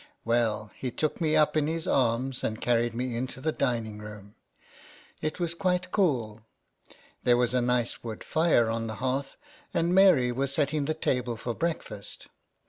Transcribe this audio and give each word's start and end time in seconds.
Well, 0.25 0.71
he 0.75 0.89
took 0.89 1.21
me 1.21 1.35
up 1.35 1.55
in 1.55 1.67
his 1.67 1.85
arms, 1.87 2.43
and 2.43 2.59
carried 2.59 2.95
me 2.95 3.15
into 3.15 3.39
the 3.39 3.51
dining 3.51 3.99
room; 3.99 4.33
it 5.21 5.39
was 5.39 5.53
quite 5.53 5.91
cool; 5.91 6.41
there 7.23 7.37
was 7.37 7.53
a 7.53 7.61
nice 7.61 8.03
wood 8.03 8.23
fire, 8.23 8.67
on 8.67 8.87
the 8.87 8.95
hearth, 8.95 9.37
and 9.75 9.93
Mary 9.93 10.31
was 10.31 10.51
setting 10.51 10.85
the 10.85 10.95
table 10.95 11.37
for 11.37 11.53
breakfast. 11.53 12.29